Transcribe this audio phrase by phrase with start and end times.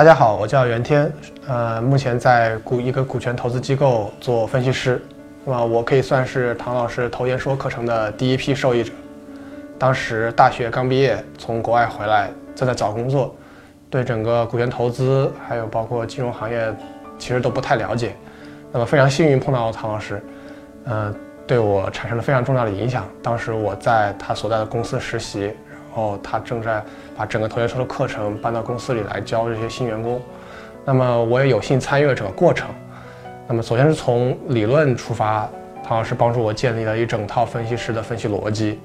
[0.00, 1.12] 大家好，我叫袁天，
[1.46, 4.98] 呃，目前在股一个股权投资机构做分析师。
[5.44, 8.90] 那么我可以算是唐老师投研说课程的第一批受益者。
[9.78, 13.34] 当时大学刚毕业，从国外回来，正在找工作，
[13.90, 16.74] 对整个股权投资还有包括金融行业，
[17.18, 18.16] 其实都不太了解。
[18.72, 20.24] 那么非常幸运碰到唐老师，
[20.86, 21.14] 呃，
[21.46, 23.06] 对我产生了非常重要的影响。
[23.22, 25.52] 当时我在他所在的公司实习，
[26.00, 26.82] 后他正在
[27.16, 30.20] 把整个同学说的课程搬到公司里来教这些新员工。
[30.84, 32.68] 那么我也有幸参与了整个过程。
[33.46, 35.48] 那么首先是从理论出发，
[35.84, 38.78] 唐老师帮助我建立了一整套分析师的分析逻辑。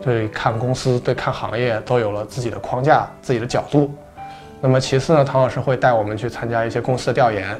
[0.00, 3.92] 对看公司、对看行业都有了自己的框架、自己的角度。
[4.60, 7.56] 那么其次呢，唐老师会带我们去参加一些公司的调研，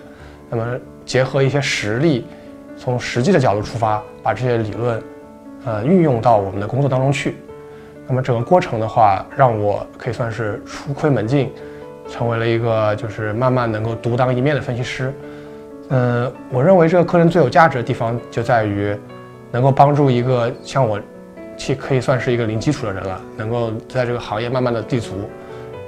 [0.51, 2.27] 那么结合一些实例，
[2.77, 5.03] 从实际的角度出发，把这些理论，
[5.65, 7.37] 呃，运用到我们的工作当中去。
[8.07, 11.51] 那么整个过程的话，让我可以算是初窥门径，
[12.09, 15.13] 成为了一个就是慢慢能够独当一面的分析师。
[15.89, 18.97] 嗯，我认为这个课程最有价值的地方就在于，
[19.51, 21.01] 能够帮助一个像我。
[21.55, 25.29] 其可以算是一个零基础的人了，能够在这个行业慢慢的立足。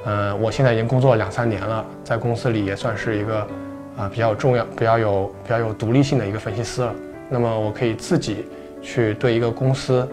[0.05, 3.46] 嗯，我现在已经工作了两三年了，在公司里也算是一个
[3.96, 6.94] 啊比较重要、比较有、比较有独立性的一个分析师了。
[7.30, 8.46] 那么我可以自己
[8.83, 10.06] 去对一个公司，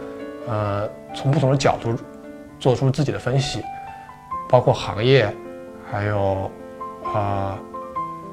[0.47, 1.95] 呃，从不同的角度
[2.59, 3.63] 做出自己的分析，
[4.49, 5.33] 包括行业，
[5.91, 6.51] 还有
[7.13, 7.57] 啊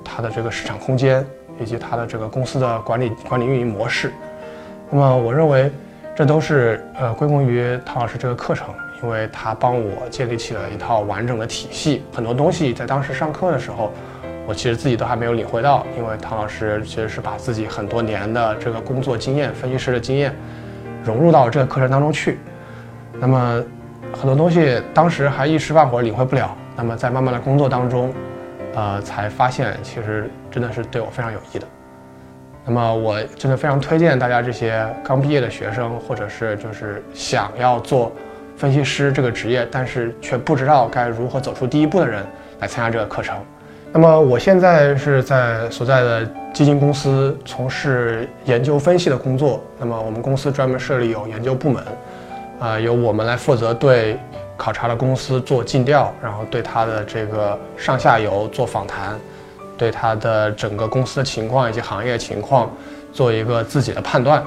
[0.05, 1.27] 它的这个市场空间，
[1.61, 4.13] 以及它的这个公司的管理管理运营模式。
[4.91, 5.71] 那么我认为。
[6.17, 12.03] 这都是呃归功于唐老师这个课程，因为他帮我建立起了一套完整的体系。
[12.13, 13.93] 很多东西在当时上课的时候，
[14.45, 20.35] 我其实自己都还没有领会到，因为唐老师其实是把自己很多年的这个工作经验、分析师的经验
[21.05, 22.41] 融入到这个课程当中去。
[23.21, 23.63] 那么
[24.13, 28.13] 很多东西当时还一时半会儿领会不了，那么在慢慢的工作当中，
[28.75, 31.67] 呃，才发现其实真的是对我非常有益的。
[32.65, 38.13] 那么我真的非常推荐大家这些刚毕业的学生，或者是就是想要做
[38.57, 42.23] 分析师这个职业，但是却不知道该如何走出第一步的人
[42.61, 43.37] 来参加这个课程。
[43.91, 49.65] 那么我现在是在所在的基金公司从事研究分析的工作。
[49.79, 51.83] 那么我们公司专门设立有研究部门，
[52.59, 54.19] 啊，由我们来负责对
[54.57, 59.19] 考察的公司做尽调，然后对它的这个上下游做访谈。
[59.77, 62.69] 对它的整个公司的情况以及行业情况
[63.13, 64.43] 做一个自己的判断。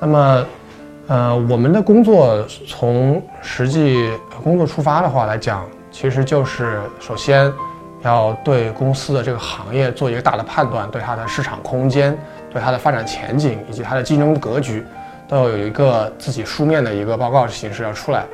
[0.00, 0.44] 那么，
[1.06, 4.10] 呃，我们的工作从实际
[4.42, 7.52] 工作出发的话来讲，其实就是首先
[8.02, 12.18] 要对公司的这个行业做一个大的判断，对它的市场空间、
[12.52, 14.84] 对它的发展前景以及它的竞争格局，
[15.28, 18.24] 都要有一个自己书面的一个报告形式要出来。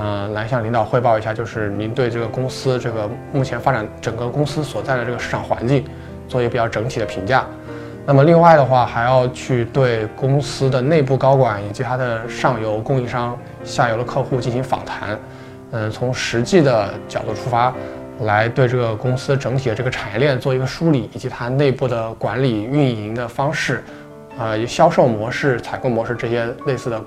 [0.00, 5.84] 嗯，来向领导汇报一下，就是您对这个公司这个目前发展整个公司所在的这个市场环境，
[6.28, 7.44] 做一个比较整体的评价。
[8.06, 15.18] 那么另外的话，还要去对公司的内部高管以及它的上游供应商、下游的客户进行访谈。
[15.72, 17.74] 嗯，从实际的角度出发，
[18.20, 23.82] 来对这个公司整体的这个产业链做一个梳理，以及它内部的管理运营的方式，
[24.38, 27.02] 呃，销售模式、采购模式这些类似的。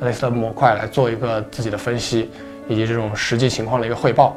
[0.00, 2.28] 类似的模块来做一个自己的分析，
[2.66, 4.36] 以及这种实际情况的一个汇报，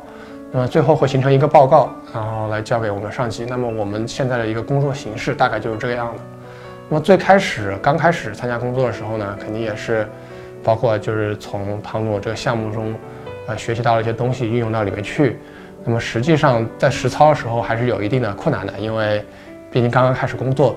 [0.51, 3.45] 那么最后会形成一个报告，然后来交给我们上级。
[3.45, 6.21] 那么我们现在的一个工作形式大概就是这个样的。
[6.87, 10.07] 那么最开始刚开始参加工作的时候呢，肯定也是
[10.63, 12.93] 包括就是从唐总这个项目中，
[13.47, 15.39] 呃，学习到了一些东西，运用到里面去。
[15.83, 19.25] 那么实际上在实操的时候还是有一定的困难的，因为
[19.71, 20.75] 毕竟刚刚开始工作。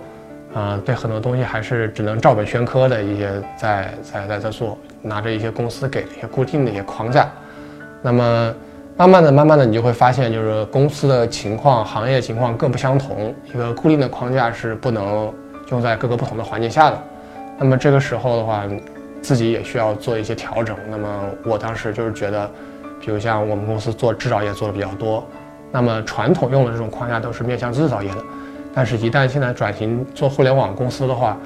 [0.54, 7.31] 啊，对很多东西还是只能照本宣科的一些在在在在做，拿着一些公司给的一些固定的一些框架，
[8.03, 8.54] 那么
[8.97, 15.32] 慢慢的慢慢的你就会发现，就是公司的情况、行业情况各不相同，一个固定的框架是不能
[15.70, 16.98] 用在各个不同的环境下的。
[17.58, 18.64] 那么这个时候的话，
[19.20, 20.76] 自己也需要做一些调整。
[20.91, 22.50] 那么我当时就是觉得，
[23.00, 25.25] 比如像我们公司做制造业做的比较多，
[25.70, 28.25] 那么传统用的这种框架都是面向制造业的。
[28.78, 31.36] 但是，一旦现在转型做互联网公司的话，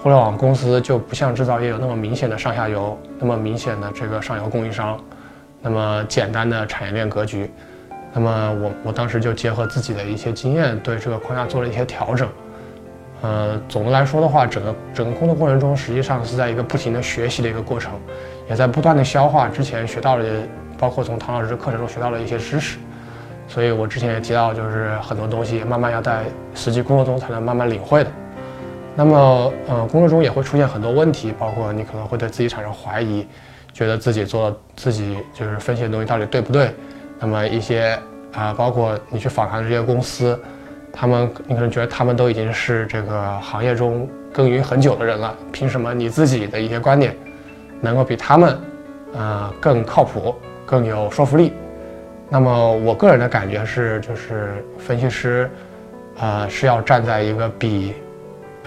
[0.00, 4.96] 互联网公司就不像制造业有那么明显的上下游，那么明显的这个上游供应商，
[5.60, 7.50] 那么简单的产业链格局。
[8.12, 12.28] 那么我我当时就结合自己的一些经验，对这个框架做了一些调整。
[13.20, 17.94] 呃，总的来说的话，整个整个工作过程中，实际上是在一个不停的学习的一个过程，
[18.48, 20.24] 也在不断的消化之前学到的，
[20.78, 22.78] 包括从唐老师课程中学到的一些知识。
[23.48, 28.10] 所以我之前也提到，就是很多东西慢慢要在实际工作中才能慢慢领会的。
[28.94, 33.26] 那么，呃，工作中也会出现很多问题，包括你可能会对自己产生怀疑，
[33.72, 36.70] 觉得自己做自己就是分析的东西到底对不对？
[37.18, 37.98] 那么一些
[38.32, 40.38] 啊，包括你去访谈这些公司，
[40.92, 47.14] 他们你可能觉得他们都已经是这个行业中耕耘很久的人了，凭什么你自己的一些观点
[47.80, 48.58] 能够比他们
[49.12, 50.34] 呃更靠谱、
[50.64, 51.52] 更有说服力？
[52.28, 55.48] 那么我个人的感觉是，就是分析师，
[56.18, 57.94] 呃，是要站在一个比，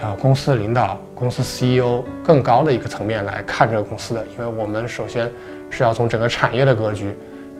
[0.00, 4.24] 呃，公司领导、公司 CEO 更高的一个层面来看这个公司的。
[4.28, 5.30] 因为我们首先
[5.68, 7.14] 是要从整个产业的格局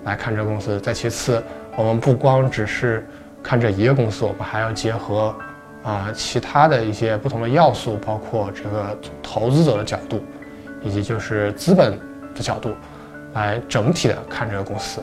[0.04, 1.42] 来看这个公司，再其次，
[1.76, 3.06] 我们不光只是
[3.42, 5.34] 看这一个公司，我们还要结合
[5.82, 10.24] 啊其他的一些不同的要素，包括这个投资者的角度，
[10.82, 11.92] 以及就是资本
[12.34, 12.74] 的角度，
[13.34, 15.02] 来整体的看这个公司。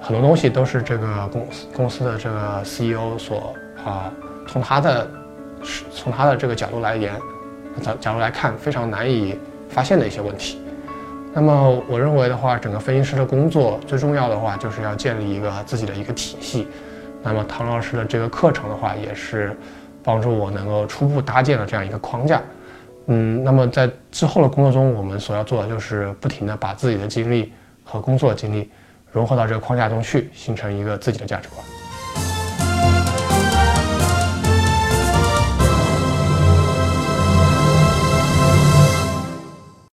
[0.00, 3.54] 很多东西都是这个公司公司的这个 CEO 所
[3.84, 4.10] 啊，
[4.46, 5.10] 从他的
[5.92, 7.12] 从他的这个角度来言，
[7.82, 9.36] 角角度来看非常难以
[9.68, 10.60] 发现的一些问题。
[11.34, 16.66] 那么我认为的话，整个分析师的工作最重要的话，就是要建立一个自己的一个体系。
[17.22, 19.54] 那么唐老师的这个课程的话，也是
[20.02, 22.40] 帮助我能够初步搭建了这样一个框架。
[23.06, 27.52] 嗯，那么在之后的工作中，我们所要做的就是不停的把自己的经历
[27.84, 28.70] 和工作经历。
[29.12, 31.77] 融合到这个框架中去，形成一个自己的价值观。